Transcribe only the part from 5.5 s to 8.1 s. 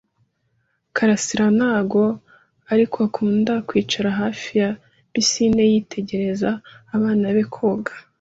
yitegereza abana be koga.